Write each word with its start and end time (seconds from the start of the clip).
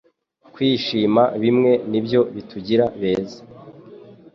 kwishima 0.53 1.23
bimwe 1.41 1.71
nibyo 1.91 2.21
bitugira 2.35 2.85
beza 2.99 3.39